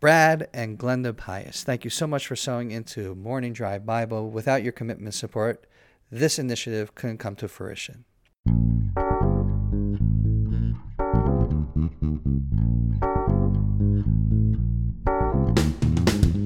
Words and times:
Brad 0.00 0.48
and 0.54 0.78
Glenda 0.78 1.14
Pius, 1.14 1.62
thank 1.62 1.84
you 1.84 1.90
so 1.90 2.06
much 2.06 2.26
for 2.26 2.34
sowing 2.34 2.70
into 2.70 3.14
Morning 3.14 3.52
Drive 3.52 3.84
Bible. 3.84 4.30
Without 4.30 4.62
your 4.62 4.72
commitment 4.72 5.08
and 5.08 5.14
support, 5.14 5.66
this 6.10 6.38
initiative 6.38 6.94
couldn't 6.94 7.18
come 7.18 7.36
to 7.36 7.48
fruition. 7.48 8.06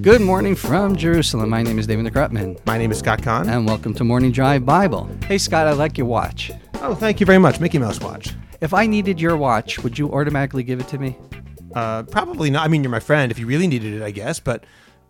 Good 0.03 0.21
morning 0.21 0.55
from 0.55 0.97
Jerusalem. 0.97 1.49
My 1.49 1.63
name 1.63 1.79
is 1.79 1.87
David 1.87 2.05
McRutman, 2.05 2.59
My 2.67 2.77
name 2.77 2.93
is 2.93 2.99
Scott 2.99 3.23
Kahn. 3.23 3.49
and 3.49 3.67
welcome 3.67 3.95
to 3.95 4.05
Morning 4.05 4.31
Drive 4.33 4.67
Bible. 4.67 5.09
Hey, 5.27 5.39
Scott, 5.39 5.67
I 5.67 5.73
like 5.73 5.97
your 5.97 6.07
watch. 6.07 6.51
oh, 6.83 6.95
thank 6.95 7.21
you 7.21 7.27
very 7.27 7.39
much. 7.39 7.59
Mickey 7.59 7.79
Mouse 7.79 8.01
watch. 8.01 8.35
If 8.61 8.75
I 8.75 8.87
needed 8.87 9.19
your 9.19 9.39
watch, 9.39 9.83
would 9.83 9.99
you 9.99 10.13
automatically 10.13 10.63
give 10.63 10.79
it 10.81 10.89
to 10.89 10.99
me? 10.99 11.17
Uh, 11.75 12.03
probably 12.05 12.51
not. 12.51 12.65
I 12.65 12.69
mean, 12.69 12.83
you're 12.83 12.91
my 12.91 13.01
friend 13.01 13.31
if 13.33 13.39
you 13.39 13.47
really 13.47 13.67
needed 13.67 13.95
it, 13.95 14.03
I 14.03 14.11
guess, 14.11 14.41
but 14.41 14.65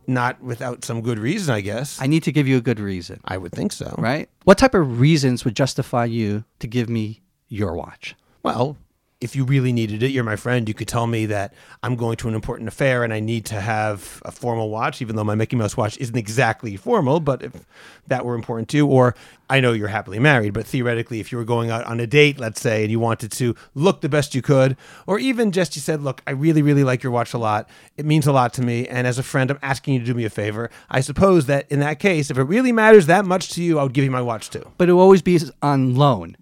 not 0.07 0.43
without 0.43 0.85
some 0.85 1.01
good 1.01 1.19
reason, 1.19 1.55
I 1.55 1.61
guess. 1.61 2.01
I 2.01 2.07
need 2.07 2.23
to 2.25 2.33
give 2.33 2.47
you 2.47 2.57
a 2.57 2.61
good 2.61 2.81
reason, 2.81 3.21
I 3.25 3.39
would 3.39 3.53
think 3.53 3.73
so. 3.73 3.95
right? 3.99 4.29
What 4.45 4.59
type 4.59 4.75
of 4.75 5.01
reasons 5.01 5.45
would 5.45 5.57
justify 5.57 6.05
you 6.05 6.45
to 6.59 6.67
give 6.67 6.89
me 6.89 7.23
your 7.49 7.75
watch? 7.75 8.15
Well, 8.43 8.77
if 9.25 9.35
you 9.35 9.43
really 9.43 9.73
needed 9.73 10.03
it, 10.03 10.11
you're 10.11 10.23
my 10.23 10.37
friend. 10.37 10.69
You 10.69 10.75
could 10.75 10.87
tell 10.87 11.07
me 11.07 11.25
that 11.27 11.55
I'm 11.83 11.97
going 11.97 12.17
to 12.19 12.29
an 12.29 12.35
important 12.35 12.69
affair 12.69 13.05
and 13.05 13.13
I 13.13 13.21
need 13.21 13.47
to 13.47 13.59
have 13.59 14.21
a 14.23 14.31
formal 14.31 14.69
watch, 14.69 15.01
even 15.01 15.17
though 15.17 15.25
my 15.25 15.35
Mickey 15.35 15.57
Mouse 15.57 15.79
watch 15.79 15.97
isn't 15.97 16.15
exactly 16.17 16.77
formal. 16.77 17.21
But 17.21 17.43
if 17.43 17.65
that 18.07 18.27
were 18.27 18.35
important 18.35 18.69
too, 18.69 18.87
or 18.87 19.17
I 19.49 19.61
know 19.61 19.73
you're 19.73 19.89
happily 19.89 20.19
married, 20.19 20.53
but 20.53 20.67
theoretically, 20.67 21.21
if 21.21 21.33
you 21.33 21.39
were 21.39 21.45
going 21.45 21.71
out 21.71 21.87
on 21.87 22.01
a 22.01 22.07
date, 22.07 22.39
let's 22.39 22.61
say, 22.61 22.83
and 22.83 22.91
you 22.91 23.01
wanted 23.01 23.33
to 23.33 23.57
look 23.75 24.03
the 24.03 24.11
best 24.11 24.35
you 24.35 24.43
could, 24.43 24.77
or 25.07 25.19
even 25.19 25.53
just 25.53 25.75
you 25.75 25.81
said, 25.81 26.03
Look, 26.03 26.21
I 26.27 26.33
really, 26.33 26.61
really 26.61 26.85
like 26.85 27.03
your 27.03 27.13
watch 27.13 27.33
a 27.33 27.39
lot. 27.39 27.67
It 27.97 28.05
means 28.05 28.27
a 28.27 28.33
lot 28.33 28.53
to 28.55 28.63
me. 28.63 28.87
And 28.87 29.07
as 29.07 29.19
a 29.19 29.23
friend, 29.23 29.51
I'm 29.51 29.59
asking 29.63 29.95
you 29.95 30.01
to 30.01 30.07
do 30.07 30.13
me 30.13 30.27
a 30.27 30.31
favor. 30.31 30.71
I 30.91 31.01
suppose 31.01 31.47
that 31.47 31.65
in 31.73 31.81
that 31.81 31.99
case, 31.99 32.31
if 32.31 32.37
it 32.37 32.43
really 32.43 32.73
matters 32.73 33.07
that 33.07 33.25
much 33.25 33.49
to 33.55 33.63
you, 33.63 33.79
I 33.79 33.85
would 33.85 33.95
give 33.95 34.05
you 34.05 34.11
my 34.11 34.21
watch 34.21 34.51
too. 34.51 34.71
But 34.77 34.91
it 34.91 34.93
will 34.93 35.01
always 35.01 35.23
be 35.23 35.41
on 35.63 35.95
loan, 35.95 36.37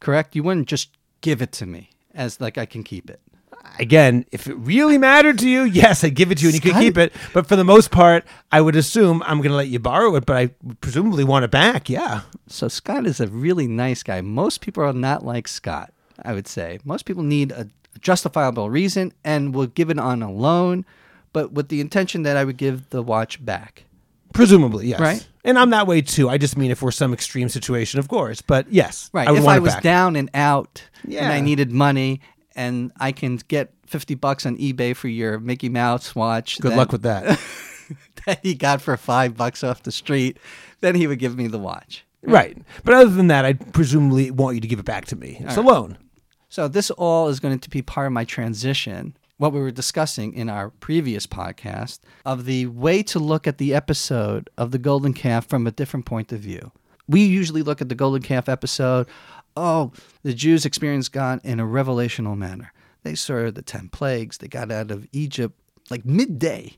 correct? 0.00 0.36
You 0.36 0.42
wouldn't 0.42 0.68
just 0.68 0.90
give 1.22 1.40
it 1.40 1.50
to 1.52 1.64
me 1.64 1.90
as 2.16 2.40
like 2.40 2.58
I 2.58 2.66
can 2.66 2.82
keep 2.82 3.10
it. 3.10 3.20
again, 3.78 4.24
if 4.32 4.46
it 4.46 4.54
really 4.54 4.98
mattered 4.98 5.38
to 5.40 5.48
you, 5.48 5.64
yes, 5.64 6.04
I'd 6.04 6.14
give 6.14 6.30
it 6.30 6.38
to 6.38 6.42
you 6.42 6.48
and 6.48 6.54
you 6.54 6.60
could 6.60 6.80
keep 6.80 6.98
it. 6.98 7.12
But 7.32 7.46
for 7.46 7.56
the 7.56 7.64
most 7.64 7.90
part, 7.90 8.24
I 8.50 8.60
would 8.60 8.76
assume 8.76 9.22
I'm 9.24 9.38
going 9.38 9.50
to 9.50 9.56
let 9.56 9.68
you 9.68 9.78
borrow 9.78 10.14
it, 10.16 10.26
but 10.26 10.36
I 10.36 10.46
presumably 10.80 11.24
want 11.24 11.44
it 11.44 11.50
back. 11.50 11.88
Yeah. 11.88 12.22
So 12.48 12.68
Scott 12.68 13.06
is 13.06 13.20
a 13.20 13.26
really 13.26 13.66
nice 13.66 14.02
guy. 14.02 14.20
Most 14.20 14.60
people 14.60 14.82
are 14.82 14.92
not 14.92 15.24
like 15.24 15.48
Scott, 15.48 15.92
I 16.22 16.32
would 16.32 16.48
say. 16.48 16.78
Most 16.84 17.04
people 17.04 17.22
need 17.22 17.52
a 17.52 17.68
justifiable 18.00 18.70
reason 18.70 19.12
and 19.24 19.54
will 19.54 19.66
give 19.66 19.90
it 19.90 19.98
on 19.98 20.22
a 20.22 20.30
loan, 20.30 20.84
but 21.32 21.52
with 21.52 21.68
the 21.68 21.80
intention 21.80 22.22
that 22.22 22.36
I 22.36 22.44
would 22.44 22.56
give 22.56 22.90
the 22.90 23.02
watch 23.02 23.44
back. 23.44 23.84
Presumably, 24.36 24.88
yes. 24.88 25.00
Right. 25.00 25.26
And 25.44 25.58
I'm 25.58 25.70
that 25.70 25.86
way 25.86 26.02
too. 26.02 26.28
I 26.28 26.38
just 26.38 26.56
mean 26.56 26.70
if 26.70 26.82
we're 26.82 26.90
some 26.90 27.12
extreme 27.12 27.48
situation, 27.48 28.00
of 28.00 28.08
course. 28.08 28.42
But 28.42 28.72
yes. 28.72 29.10
Right. 29.12 29.28
I 29.28 29.36
if 29.36 29.46
I 29.46 29.58
was 29.58 29.74
back. 29.74 29.82
down 29.82 30.16
and 30.16 30.30
out 30.34 30.82
yeah. 31.06 31.24
and 31.24 31.32
I 31.32 31.40
needed 31.40 31.70
money 31.70 32.20
and 32.54 32.92
I 32.98 33.12
can 33.12 33.36
get 33.48 33.72
50 33.86 34.14
bucks 34.16 34.46
on 34.46 34.56
eBay 34.58 34.94
for 34.96 35.08
your 35.08 35.38
Mickey 35.38 35.68
Mouse 35.68 36.14
watch. 36.14 36.60
Good 36.60 36.72
that- 36.72 36.76
luck 36.76 36.92
with 36.92 37.02
that. 37.02 37.40
that 38.26 38.40
he 38.42 38.54
got 38.54 38.82
for 38.82 38.96
five 38.96 39.36
bucks 39.36 39.62
off 39.62 39.84
the 39.84 39.92
street, 39.92 40.38
then 40.80 40.94
he 40.94 41.06
would 41.06 41.18
give 41.18 41.36
me 41.36 41.46
the 41.46 41.58
watch. 41.58 42.04
right. 42.22 42.58
But 42.84 42.94
other 42.94 43.10
than 43.10 43.28
that, 43.28 43.44
I'd 43.44 43.72
presumably 43.72 44.30
want 44.32 44.56
you 44.56 44.60
to 44.60 44.68
give 44.68 44.80
it 44.80 44.84
back 44.84 45.04
to 45.06 45.16
me. 45.16 45.38
It's 45.40 45.56
a 45.56 45.62
loan. 45.62 45.96
So 46.48 46.68
this 46.68 46.90
all 46.90 47.28
is 47.28 47.38
going 47.38 47.58
to 47.58 47.70
be 47.70 47.82
part 47.82 48.06
of 48.06 48.12
my 48.12 48.24
transition. 48.24 49.16
What 49.38 49.52
we 49.52 49.60
were 49.60 49.70
discussing 49.70 50.32
in 50.32 50.48
our 50.48 50.70
previous 50.70 51.26
podcast 51.26 52.00
of 52.24 52.46
the 52.46 52.66
way 52.68 53.02
to 53.02 53.18
look 53.18 53.46
at 53.46 53.58
the 53.58 53.74
episode 53.74 54.48
of 54.56 54.70
the 54.70 54.78
golden 54.78 55.12
calf 55.12 55.46
from 55.46 55.66
a 55.66 55.70
different 55.70 56.06
point 56.06 56.32
of 56.32 56.40
view. 56.40 56.72
We 57.06 57.22
usually 57.22 57.60
look 57.60 57.82
at 57.82 57.90
the 57.90 57.94
golden 57.94 58.22
calf 58.22 58.48
episode, 58.48 59.06
oh, 59.54 59.92
the 60.22 60.32
Jews 60.32 60.64
experienced 60.64 61.12
God 61.12 61.40
in 61.44 61.60
a 61.60 61.66
revelational 61.66 62.34
manner. 62.34 62.72
They 63.02 63.14
saw 63.14 63.50
the 63.50 63.60
10 63.60 63.90
plagues, 63.90 64.38
they 64.38 64.48
got 64.48 64.72
out 64.72 64.90
of 64.90 65.06
Egypt 65.12 65.54
like 65.90 66.06
midday. 66.06 66.74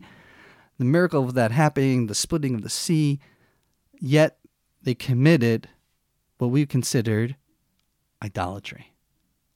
The 0.78 0.84
miracle 0.84 1.22
of 1.22 1.34
that 1.34 1.52
happening, 1.52 2.08
the 2.08 2.14
splitting 2.14 2.56
of 2.56 2.62
the 2.62 2.68
sea, 2.68 3.20
yet 4.00 4.38
they 4.82 4.96
committed 4.96 5.68
what 6.38 6.48
we 6.48 6.66
considered 6.66 7.36
idolatry. 8.20 8.94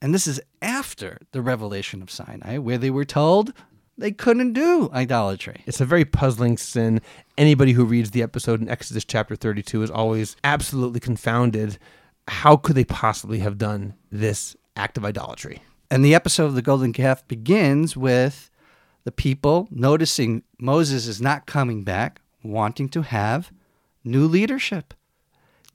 And 0.03 0.13
this 0.13 0.27
is 0.27 0.41
after 0.61 1.17
the 1.31 1.41
revelation 1.41 2.01
of 2.01 2.11
Sinai, 2.11 2.57
where 2.57 2.77
they 2.77 2.89
were 2.89 3.05
told 3.05 3.53
they 3.97 4.11
couldn't 4.11 4.51
do 4.51 4.89
idolatry. 4.91 5.63
It's 5.65 5.79
a 5.79 5.85
very 5.85 6.03
puzzling 6.03 6.57
sin. 6.57 6.99
Anybody 7.37 7.71
who 7.71 7.85
reads 7.85 8.11
the 8.11 8.21
episode 8.21 8.61
in 8.61 8.67
Exodus 8.67 9.05
chapter 9.05 9.37
32 9.37 9.81
is 9.81 9.89
always 9.89 10.35
absolutely 10.43 10.99
confounded. 10.99 11.77
How 12.27 12.57
could 12.57 12.75
they 12.75 12.83
possibly 12.83 13.39
have 13.39 13.57
done 13.57 13.93
this 14.11 14.57
act 14.75 14.97
of 14.97 15.05
idolatry? 15.05 15.63
And 15.89 16.03
the 16.03 16.15
episode 16.15 16.47
of 16.47 16.55
the 16.55 16.61
golden 16.61 16.91
calf 16.91 17.25
begins 17.29 17.95
with 17.95 18.51
the 19.05 19.11
people 19.13 19.69
noticing 19.71 20.43
Moses 20.59 21.07
is 21.07 21.21
not 21.21 21.45
coming 21.45 21.83
back, 21.83 22.19
wanting 22.43 22.89
to 22.89 23.03
have 23.03 23.53
new 24.03 24.27
leadership. 24.27 24.93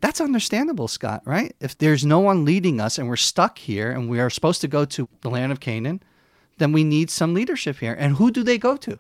That's 0.00 0.20
understandable, 0.20 0.88
Scott, 0.88 1.22
right? 1.24 1.54
If 1.60 1.76
there's 1.76 2.04
no 2.04 2.20
one 2.20 2.44
leading 2.44 2.80
us 2.80 2.98
and 2.98 3.08
we're 3.08 3.16
stuck 3.16 3.58
here 3.58 3.90
and 3.90 4.08
we 4.08 4.20
are 4.20 4.30
supposed 4.30 4.60
to 4.60 4.68
go 4.68 4.84
to 4.84 5.08
the 5.22 5.30
land 5.30 5.50
of 5.50 5.60
Canaan, 5.60 6.02
then 6.58 6.72
we 6.72 6.84
need 6.84 7.10
some 7.10 7.34
leadership 7.34 7.78
here. 7.78 7.96
And 7.98 8.16
who 8.16 8.30
do 8.30 8.42
they 8.42 8.58
go 8.58 8.76
to? 8.76 8.98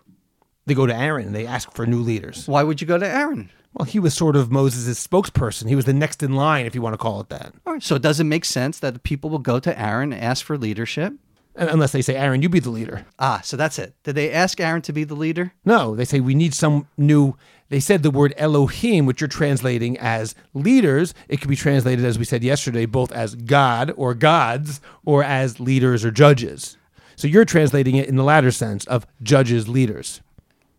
They 0.66 0.74
go 0.74 0.86
to 0.86 0.94
Aaron 0.94 1.26
and 1.26 1.34
they 1.34 1.46
ask 1.46 1.72
for 1.72 1.86
new 1.86 2.00
leaders. 2.00 2.46
Why 2.46 2.62
would 2.62 2.80
you 2.80 2.86
go 2.86 2.98
to 2.98 3.08
Aaron? 3.08 3.50
Well, 3.74 3.86
he 3.86 3.98
was 3.98 4.14
sort 4.14 4.34
of 4.34 4.50
Moses' 4.50 5.06
spokesperson. 5.06 5.68
He 5.68 5.76
was 5.76 5.84
the 5.84 5.92
next 5.92 6.22
in 6.22 6.34
line, 6.34 6.66
if 6.66 6.74
you 6.74 6.82
want 6.82 6.94
to 6.94 6.98
call 6.98 7.20
it 7.20 7.28
that. 7.28 7.54
All 7.66 7.74
right, 7.74 7.82
so 7.82 7.96
it 7.96 8.02
does 8.02 8.18
it 8.18 8.24
make 8.24 8.44
sense 8.44 8.78
that 8.80 8.94
the 8.94 9.00
people 9.00 9.30
will 9.30 9.38
go 9.38 9.60
to 9.60 9.80
Aaron 9.80 10.12
and 10.12 10.22
ask 10.22 10.44
for 10.44 10.58
leadership? 10.58 11.14
Unless 11.54 11.92
they 11.92 12.02
say, 12.02 12.14
Aaron, 12.14 12.40
you 12.40 12.48
be 12.48 12.60
the 12.60 12.70
leader. 12.70 13.04
Ah, 13.18 13.40
so 13.42 13.56
that's 13.56 13.78
it. 13.80 13.94
Did 14.04 14.14
they 14.14 14.30
ask 14.30 14.60
Aaron 14.60 14.82
to 14.82 14.92
be 14.92 15.02
the 15.02 15.16
leader? 15.16 15.52
No, 15.64 15.96
they 15.96 16.04
say 16.04 16.20
we 16.20 16.34
need 16.34 16.54
some 16.54 16.86
new. 16.96 17.34
They 17.70 17.80
said 17.80 18.02
the 18.02 18.10
word 18.10 18.32
Elohim, 18.36 19.04
which 19.04 19.20
you're 19.20 19.28
translating 19.28 19.98
as 19.98 20.34
leaders. 20.54 21.12
It 21.28 21.40
could 21.40 21.50
be 21.50 21.56
translated, 21.56 22.04
as 22.04 22.18
we 22.18 22.24
said 22.24 22.42
yesterday, 22.42 22.86
both 22.86 23.12
as 23.12 23.34
God 23.34 23.92
or 23.96 24.14
gods 24.14 24.80
or 25.04 25.22
as 25.22 25.60
leaders 25.60 26.04
or 26.04 26.10
judges. 26.10 26.78
So 27.16 27.26
you're 27.26 27.44
translating 27.44 27.96
it 27.96 28.08
in 28.08 28.16
the 28.16 28.24
latter 28.24 28.50
sense 28.50 28.86
of 28.86 29.06
judges, 29.22 29.68
leaders. 29.68 30.20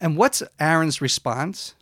And 0.02 0.18
what's 0.18 0.42
Aaron's 0.60 1.02
response? 1.02 1.76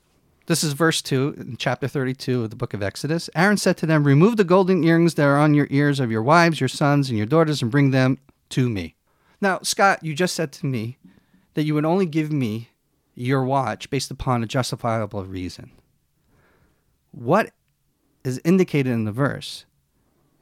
This 0.47 0.63
is 0.63 0.73
verse 0.73 1.01
2 1.01 1.35
in 1.37 1.57
chapter 1.57 1.87
32 1.87 2.45
of 2.45 2.49
the 2.49 2.55
book 2.55 2.73
of 2.73 2.81
Exodus. 2.81 3.29
Aaron 3.35 3.57
said 3.57 3.77
to 3.77 3.85
them, 3.85 4.03
Remove 4.03 4.37
the 4.37 4.43
golden 4.43 4.83
earrings 4.83 5.13
that 5.13 5.25
are 5.25 5.37
on 5.37 5.53
your 5.53 5.67
ears 5.69 5.99
of 5.99 6.09
your 6.09 6.23
wives, 6.23 6.59
your 6.59 6.69
sons, 6.69 7.09
and 7.09 7.17
your 7.17 7.27
daughters, 7.27 7.61
and 7.61 7.69
bring 7.69 7.91
them 7.91 8.17
to 8.49 8.69
me. 8.69 8.95
Now, 9.39 9.59
Scott, 9.61 10.03
you 10.03 10.15
just 10.15 10.35
said 10.35 10.51
to 10.53 10.65
me 10.65 10.97
that 11.53 11.63
you 11.63 11.73
would 11.73 11.85
only 11.85 12.05
give 12.05 12.31
me 12.31 12.69
your 13.17 13.43
watch 13.43 13.89
based 13.89 14.11
upon 14.11 14.43
a 14.43 14.47
justifiable 14.47 15.25
reason. 15.25 15.71
What 17.11 17.51
is 18.23 18.39
indicated 18.45 18.91
in 18.91 19.05
the 19.05 19.11
verse 19.11 19.65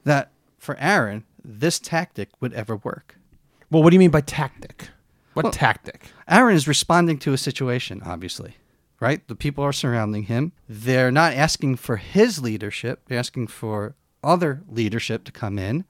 that 0.04 0.30
for 0.58 0.76
Aaron, 0.78 1.24
this 1.42 1.78
tactic 1.78 2.28
would 2.40 2.52
ever 2.52 2.76
work? 2.76 3.18
Well, 3.70 3.82
what 3.82 3.90
do 3.90 3.94
you 3.94 4.00
mean 4.00 4.10
by 4.10 4.20
tactic? 4.20 4.90
What 5.32 5.44
Well- 5.44 5.52
tactic? 5.52 6.12
Aaron 6.28 6.54
is 6.54 6.68
responding 6.68 7.18
to 7.20 7.32
a 7.32 7.38
situation, 7.38 8.02
obviously, 8.04 8.56
right? 9.00 9.26
The 9.26 9.34
people 9.34 9.64
are 9.64 9.72
surrounding 9.72 10.24
him. 10.24 10.52
They're 10.68 11.10
not 11.10 11.32
asking 11.32 11.76
for 11.76 11.96
his 11.96 12.40
leadership, 12.42 13.02
they're 13.06 13.18
asking 13.18 13.46
for 13.46 13.94
other 14.22 14.62
leadership 14.68 15.24
to 15.24 15.32
come 15.32 15.58
in. 15.58 15.84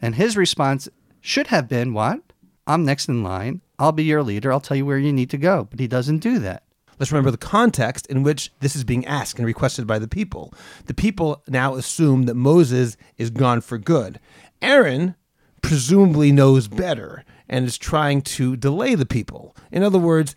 And 0.00 0.14
his 0.14 0.36
response 0.36 0.88
should 1.20 1.48
have 1.48 1.68
been 1.68 1.92
what? 1.92 2.20
I'm 2.66 2.84
next 2.84 3.08
in 3.08 3.22
line. 3.22 3.60
I'll 3.78 3.92
be 3.92 4.04
your 4.04 4.22
leader. 4.22 4.52
I'll 4.52 4.60
tell 4.60 4.76
you 4.76 4.86
where 4.86 4.98
you 4.98 5.12
need 5.12 5.30
to 5.30 5.38
go. 5.38 5.66
But 5.70 5.80
he 5.80 5.86
doesn't 5.86 6.18
do 6.18 6.38
that. 6.40 6.62
Let's 6.98 7.10
remember 7.10 7.32
the 7.32 7.38
context 7.38 8.06
in 8.06 8.22
which 8.22 8.52
this 8.60 8.76
is 8.76 8.84
being 8.84 9.04
asked 9.04 9.38
and 9.38 9.46
requested 9.46 9.86
by 9.86 9.98
the 9.98 10.08
people. 10.08 10.54
The 10.86 10.94
people 10.94 11.42
now 11.48 11.74
assume 11.74 12.24
that 12.24 12.34
Moses 12.34 12.96
is 13.18 13.30
gone 13.30 13.60
for 13.60 13.78
good. 13.78 14.20
Aaron 14.62 15.16
presumably 15.60 16.30
knows 16.30 16.68
better 16.68 17.24
and 17.48 17.66
is 17.66 17.78
trying 17.78 18.22
to 18.22 18.56
delay 18.56 18.94
the 18.94 19.06
people. 19.06 19.56
In 19.72 19.82
other 19.82 19.98
words, 19.98 20.36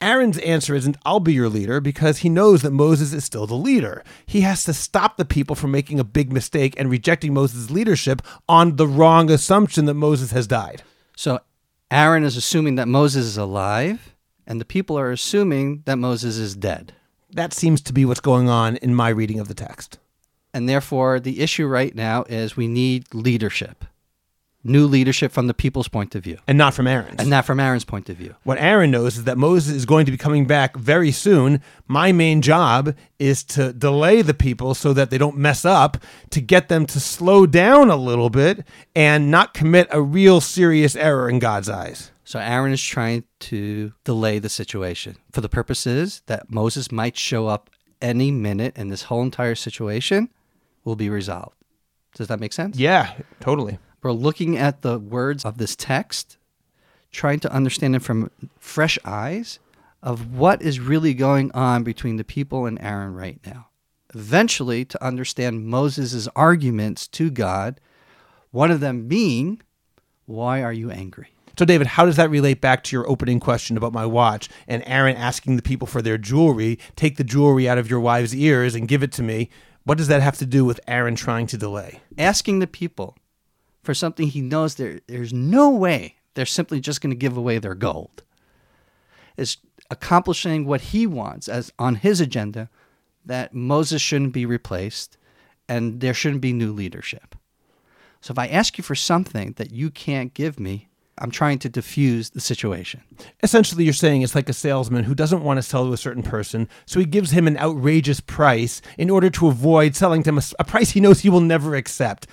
Aaron's 0.00 0.38
answer 0.38 0.74
isn't, 0.76 0.96
I'll 1.04 1.20
be 1.20 1.32
your 1.32 1.48
leader, 1.48 1.80
because 1.80 2.18
he 2.18 2.28
knows 2.28 2.62
that 2.62 2.70
Moses 2.70 3.12
is 3.12 3.24
still 3.24 3.48
the 3.48 3.54
leader. 3.54 4.04
He 4.26 4.42
has 4.42 4.62
to 4.64 4.72
stop 4.72 5.16
the 5.16 5.24
people 5.24 5.56
from 5.56 5.72
making 5.72 5.98
a 5.98 6.04
big 6.04 6.32
mistake 6.32 6.74
and 6.78 6.88
rejecting 6.88 7.34
Moses' 7.34 7.70
leadership 7.70 8.22
on 8.48 8.76
the 8.76 8.86
wrong 8.86 9.28
assumption 9.28 9.86
that 9.86 9.94
Moses 9.94 10.30
has 10.30 10.46
died. 10.46 10.82
So 11.16 11.40
Aaron 11.90 12.22
is 12.22 12.36
assuming 12.36 12.74
that 12.74 12.86
Moses 12.86 13.24
is 13.24 13.38
alive, 13.38 14.14
and 14.46 14.60
the 14.60 14.66
people 14.66 14.98
are 14.98 15.10
assuming 15.10 15.82
that 15.86 15.96
Moses 15.96 16.36
is 16.36 16.54
dead. 16.54 16.92
That 17.30 17.54
seems 17.54 17.80
to 17.82 17.94
be 17.94 18.04
what's 18.04 18.20
going 18.20 18.48
on 18.48 18.76
in 18.76 18.94
my 18.94 19.08
reading 19.08 19.40
of 19.40 19.48
the 19.48 19.54
text. 19.54 19.98
And 20.52 20.68
therefore, 20.68 21.18
the 21.18 21.40
issue 21.40 21.66
right 21.66 21.94
now 21.94 22.24
is 22.28 22.56
we 22.56 22.68
need 22.68 23.14
leadership. 23.14 23.86
New 24.68 24.86
leadership 24.86 25.32
from 25.32 25.46
the 25.46 25.54
people's 25.54 25.88
point 25.88 26.14
of 26.14 26.22
view, 26.22 26.38
and 26.46 26.58
not 26.58 26.74
from 26.74 26.86
Aaron's. 26.86 27.20
and 27.20 27.30
not 27.30 27.44
from 27.44 27.60
Aaron's 27.60 27.84
point 27.84 28.08
of 28.08 28.16
view. 28.16 28.34
what 28.44 28.58
Aaron 28.58 28.90
knows 28.90 29.16
is 29.18 29.24
that 29.24 29.38
Moses 29.38 29.74
is 29.74 29.86
going 29.86 30.06
to 30.06 30.12
be 30.12 30.18
coming 30.18 30.46
back 30.46 30.76
very 30.76 31.10
soon. 31.10 31.60
My 31.86 32.12
main 32.12 32.42
job 32.42 32.94
is 33.18 33.42
to 33.44 33.72
delay 33.72 34.22
the 34.22 34.34
people 34.34 34.74
so 34.74 34.92
that 34.92 35.10
they 35.10 35.18
don't 35.18 35.36
mess 35.36 35.64
up, 35.64 35.96
to 36.30 36.40
get 36.40 36.68
them 36.68 36.86
to 36.86 37.00
slow 37.00 37.46
down 37.46 37.90
a 37.90 37.96
little 37.96 38.30
bit 38.30 38.66
and 38.94 39.30
not 39.30 39.54
commit 39.54 39.88
a 39.90 40.00
real 40.00 40.40
serious 40.40 40.94
error 40.94 41.28
in 41.28 41.38
God's 41.38 41.68
eyes. 41.68 42.10
So 42.24 42.38
Aaron 42.38 42.72
is 42.72 42.82
trying 42.82 43.24
to 43.40 43.92
delay 44.04 44.38
the 44.38 44.50
situation 44.50 45.16
for 45.32 45.40
the 45.40 45.48
purposes 45.48 46.22
that 46.26 46.50
Moses 46.50 46.92
might 46.92 47.16
show 47.16 47.46
up 47.46 47.70
any 48.02 48.30
minute 48.30 48.74
and 48.76 48.92
this 48.92 49.04
whole 49.04 49.22
entire 49.22 49.54
situation 49.54 50.28
will 50.84 50.94
be 50.96 51.08
resolved. 51.08 51.56
Does 52.14 52.28
that 52.28 52.40
make 52.40 52.52
sense? 52.52 52.76
Yeah, 52.78 53.12
totally. 53.40 53.78
We're 54.02 54.12
looking 54.12 54.56
at 54.56 54.82
the 54.82 54.98
words 54.98 55.44
of 55.44 55.58
this 55.58 55.74
text, 55.74 56.36
trying 57.10 57.40
to 57.40 57.52
understand 57.52 57.96
it 57.96 58.02
from 58.02 58.30
fresh 58.58 58.98
eyes 59.04 59.58
of 60.02 60.34
what 60.36 60.62
is 60.62 60.78
really 60.78 61.14
going 61.14 61.50
on 61.52 61.82
between 61.82 62.16
the 62.16 62.24
people 62.24 62.66
and 62.66 62.80
Aaron 62.80 63.14
right 63.14 63.40
now. 63.44 63.68
Eventually, 64.14 64.84
to 64.84 65.04
understand 65.04 65.66
Moses' 65.66 66.28
arguments 66.34 67.08
to 67.08 67.30
God, 67.30 67.80
one 68.50 68.70
of 68.70 68.80
them 68.80 69.08
being, 69.08 69.60
Why 70.26 70.62
are 70.62 70.72
you 70.72 70.90
angry? 70.90 71.28
So, 71.58 71.64
David, 71.64 71.88
how 71.88 72.06
does 72.06 72.16
that 72.16 72.30
relate 72.30 72.60
back 72.60 72.84
to 72.84 72.96
your 72.96 73.08
opening 73.10 73.40
question 73.40 73.76
about 73.76 73.92
my 73.92 74.06
watch 74.06 74.48
and 74.68 74.84
Aaron 74.86 75.16
asking 75.16 75.56
the 75.56 75.62
people 75.62 75.88
for 75.88 76.00
their 76.00 76.16
jewelry? 76.16 76.78
Take 76.94 77.16
the 77.16 77.24
jewelry 77.24 77.68
out 77.68 77.78
of 77.78 77.90
your 77.90 77.98
wife's 77.98 78.32
ears 78.32 78.76
and 78.76 78.86
give 78.86 79.02
it 79.02 79.10
to 79.12 79.24
me. 79.24 79.50
What 79.82 79.98
does 79.98 80.06
that 80.06 80.22
have 80.22 80.38
to 80.38 80.46
do 80.46 80.64
with 80.64 80.78
Aaron 80.86 81.16
trying 81.16 81.48
to 81.48 81.58
delay? 81.58 82.00
Asking 82.16 82.60
the 82.60 82.68
people 82.68 83.16
for 83.88 83.94
something 83.94 84.28
he 84.28 84.42
knows 84.42 84.74
there, 84.74 85.00
there's 85.06 85.32
no 85.32 85.70
way 85.70 86.16
they're 86.34 86.44
simply 86.44 86.78
just 86.78 87.00
going 87.00 87.10
to 87.10 87.16
give 87.16 87.38
away 87.38 87.56
their 87.56 87.74
gold. 87.74 88.22
Is 89.38 89.56
accomplishing 89.90 90.66
what 90.66 90.82
he 90.82 91.06
wants 91.06 91.48
as 91.48 91.72
on 91.78 91.94
his 91.94 92.20
agenda 92.20 92.68
that 93.24 93.54
Moses 93.54 94.02
shouldn't 94.02 94.34
be 94.34 94.44
replaced 94.44 95.16
and 95.70 96.02
there 96.02 96.12
shouldn't 96.12 96.42
be 96.42 96.52
new 96.52 96.70
leadership. 96.70 97.34
So 98.20 98.32
if 98.32 98.38
I 98.38 98.48
ask 98.48 98.76
you 98.76 98.84
for 98.84 98.94
something 98.94 99.54
that 99.56 99.72
you 99.72 99.88
can't 99.88 100.34
give 100.34 100.60
me, 100.60 100.90
I'm 101.16 101.30
trying 101.30 101.58
to 101.60 101.70
diffuse 101.70 102.28
the 102.28 102.42
situation. 102.42 103.00
Essentially, 103.42 103.84
you're 103.84 103.94
saying 103.94 104.20
it's 104.20 104.34
like 104.34 104.50
a 104.50 104.52
salesman 104.52 105.04
who 105.04 105.14
doesn't 105.14 105.42
want 105.42 105.56
to 105.56 105.62
sell 105.62 105.86
to 105.86 105.94
a 105.94 105.96
certain 105.96 106.22
person, 106.22 106.68
so 106.84 107.00
he 107.00 107.06
gives 107.06 107.30
him 107.30 107.46
an 107.46 107.56
outrageous 107.56 108.20
price 108.20 108.82
in 108.98 109.08
order 109.08 109.30
to 109.30 109.48
avoid 109.48 109.96
selling 109.96 110.22
to 110.24 110.28
him 110.28 110.40
a 110.58 110.64
price 110.64 110.90
he 110.90 111.00
knows 111.00 111.20
he 111.20 111.30
will 111.30 111.40
never 111.40 111.74
accept. 111.74 112.26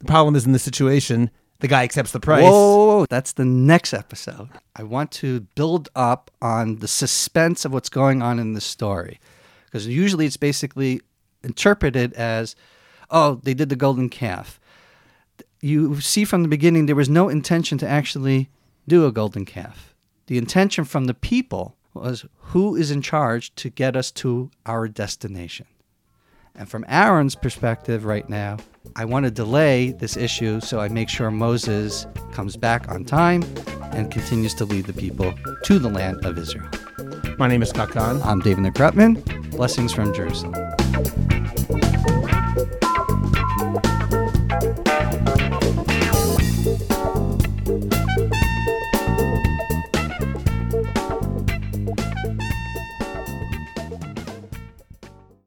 The 0.00 0.06
problem 0.06 0.34
is 0.34 0.46
in 0.46 0.52
this 0.52 0.62
situation, 0.62 1.30
the 1.60 1.68
guy 1.68 1.84
accepts 1.84 2.12
the 2.12 2.20
price. 2.20 2.42
Whoa, 2.42 2.86
whoa, 2.86 3.06
that's 3.08 3.32
the 3.32 3.44
next 3.44 3.92
episode. 3.92 4.48
I 4.74 4.82
want 4.82 5.12
to 5.12 5.40
build 5.54 5.88
up 5.94 6.30
on 6.40 6.76
the 6.76 6.88
suspense 6.88 7.64
of 7.64 7.72
what's 7.72 7.90
going 7.90 8.22
on 8.22 8.38
in 8.38 8.54
the 8.54 8.60
story. 8.60 9.20
Because 9.66 9.86
usually 9.86 10.26
it's 10.26 10.38
basically 10.38 11.00
interpreted 11.44 12.14
as, 12.14 12.56
oh, 13.10 13.40
they 13.42 13.54
did 13.54 13.68
the 13.68 13.76
golden 13.76 14.08
calf. 14.08 14.58
You 15.60 16.00
see 16.00 16.24
from 16.24 16.42
the 16.42 16.48
beginning 16.48 16.86
there 16.86 16.96
was 16.96 17.10
no 17.10 17.28
intention 17.28 17.76
to 17.78 17.88
actually 17.88 18.48
do 18.88 19.06
a 19.06 19.12
golden 19.12 19.44
calf. 19.44 19.94
The 20.26 20.38
intention 20.38 20.84
from 20.84 21.04
the 21.04 21.14
people 21.14 21.76
was 21.92 22.24
who 22.36 22.74
is 22.74 22.90
in 22.90 23.02
charge 23.02 23.54
to 23.56 23.68
get 23.68 23.96
us 23.96 24.10
to 24.12 24.50
our 24.64 24.88
destination. 24.88 25.66
And 26.54 26.68
from 26.68 26.84
Aaron's 26.88 27.34
perspective 27.34 28.04
right 28.04 28.28
now, 28.28 28.58
I 28.96 29.04
want 29.04 29.24
to 29.24 29.30
delay 29.30 29.92
this 29.92 30.16
issue 30.16 30.60
so 30.60 30.80
I 30.80 30.88
make 30.88 31.08
sure 31.08 31.30
Moses 31.30 32.06
comes 32.32 32.56
back 32.56 32.88
on 32.88 33.04
time 33.04 33.42
and 33.92 34.10
continues 34.10 34.54
to 34.54 34.64
lead 34.64 34.86
the 34.86 34.92
people 34.92 35.34
to 35.64 35.78
the 35.78 35.88
land 35.88 36.24
of 36.24 36.38
Israel. 36.38 36.68
My 37.38 37.46
name 37.46 37.62
is 37.62 37.70
Scott 37.70 37.90
Kahn. 37.90 38.22
I'm 38.22 38.40
David 38.40 38.62
Nick 38.62 38.74
Blessings 39.50 39.92
from 39.92 40.14
Jerusalem. 40.14 40.54